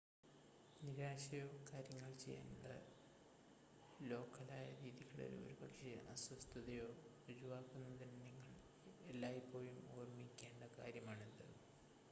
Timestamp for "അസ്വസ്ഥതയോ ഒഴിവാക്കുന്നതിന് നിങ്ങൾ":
6.13-8.33